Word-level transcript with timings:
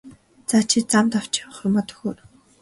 За 0.49 0.59
чи 0.69 0.79
замд 0.91 1.13
авч 1.19 1.33
явах 1.43 1.59
юмаа 1.67 1.83
төхөөр! 1.89 2.17